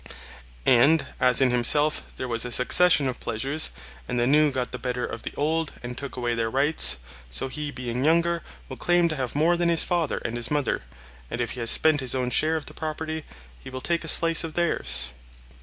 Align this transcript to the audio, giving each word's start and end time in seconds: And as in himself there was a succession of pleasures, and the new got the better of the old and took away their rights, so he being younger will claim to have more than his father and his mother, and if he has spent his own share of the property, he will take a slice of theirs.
And 0.65 1.05
as 1.19 1.41
in 1.41 1.51
himself 1.51 2.01
there 2.15 2.27
was 2.27 2.43
a 2.43 2.51
succession 2.51 3.07
of 3.07 3.19
pleasures, 3.19 3.69
and 4.07 4.19
the 4.19 4.25
new 4.25 4.49
got 4.49 4.71
the 4.71 4.79
better 4.79 5.05
of 5.05 5.21
the 5.21 5.33
old 5.35 5.73
and 5.83 5.95
took 5.95 6.15
away 6.17 6.33
their 6.33 6.49
rights, 6.49 6.97
so 7.29 7.49
he 7.49 7.69
being 7.69 8.03
younger 8.03 8.41
will 8.67 8.77
claim 8.77 9.09
to 9.09 9.15
have 9.15 9.35
more 9.35 9.55
than 9.55 9.69
his 9.69 9.83
father 9.83 10.17
and 10.25 10.37
his 10.37 10.49
mother, 10.49 10.81
and 11.29 11.39
if 11.39 11.51
he 11.51 11.59
has 11.59 11.69
spent 11.69 11.99
his 11.99 12.15
own 12.15 12.31
share 12.31 12.55
of 12.55 12.65
the 12.65 12.73
property, 12.73 13.23
he 13.59 13.69
will 13.69 13.79
take 13.79 14.03
a 14.03 14.07
slice 14.07 14.43
of 14.43 14.55
theirs. 14.55 15.13